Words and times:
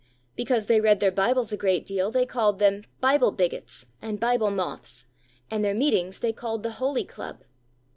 Because 0.35 0.65
they 0.65 0.81
read 0.81 0.99
their 0.99 1.11
Bibles 1.11 1.51
a 1.53 1.57
great 1.57 1.85
deal 1.85 2.09
they 2.09 2.25
called 2.25 2.57
them 2.57 2.85
"Bible 3.01 3.31
Bigots," 3.31 3.85
and 4.01 4.19
"Bible 4.19 4.49
Moths," 4.49 5.05
and 5.51 5.63
their 5.63 5.75
meetings 5.75 6.21
they 6.21 6.33
called 6.33 6.63
the 6.63 6.71
"Holy 6.81 7.05
Club." 7.05 7.43